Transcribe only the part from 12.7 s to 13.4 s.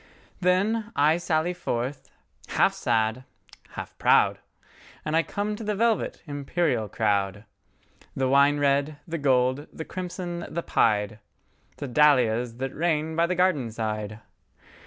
reign by the